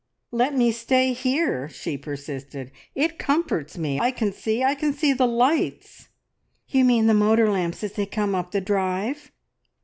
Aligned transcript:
"Let 0.31 0.55
me 0.55 0.71
stay 0.71 1.13
here!" 1.13 1.69
she 1.69 1.95
persisted. 1.95 2.71
"It 2.95 3.19
comforts 3.19 3.77
me. 3.77 3.99
I 3.99 4.09
can 4.09 4.33
see 4.33 4.63
I 4.63 4.73
can 4.73 4.93
see 4.93 5.13
the 5.13 5.27
lights!" 5.27 6.09
"You 6.67 6.83
mean 6.85 7.05
the 7.05 7.13
motor 7.13 7.51
lamps 7.51 7.83
as 7.83 7.93
they 7.93 8.07
come 8.07 8.33
up 8.33 8.49
the 8.49 8.61
drive?" 8.61 9.31